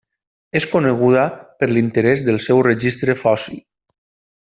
És 0.59 0.65
coneguda 0.71 1.25
per 1.59 1.71
l'interès 1.75 2.27
del 2.31 2.43
seu 2.49 2.65
registre 2.73 3.19
fòssil. 3.25 3.65